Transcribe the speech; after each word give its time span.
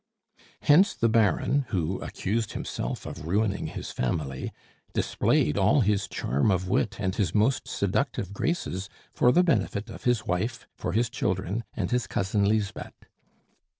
Hence 0.63 0.95
the 0.95 1.09
Baron, 1.09 1.65
who 1.67 2.01
accused 2.01 2.53
himself 2.53 3.05
of 3.05 3.27
ruining 3.27 3.67
his 3.67 3.91
family, 3.91 4.51
displayed 4.93 5.59
all 5.59 5.81
his 5.81 6.07
charm 6.07 6.49
of 6.49 6.67
wit 6.67 6.95
and 6.99 7.13
his 7.15 7.35
most 7.35 7.67
seductive 7.67 8.33
graces 8.33 8.89
for 9.13 9.31
the 9.31 9.43
benefit 9.43 9.91
of 9.91 10.05
his 10.05 10.25
wife, 10.25 10.65
for 10.73 10.93
his 10.93 11.07
children, 11.11 11.65
and 11.75 11.91
his 11.91 12.07
Cousin 12.07 12.45
Lisbeth. 12.45 12.95